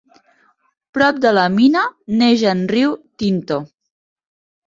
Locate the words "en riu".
2.55-2.97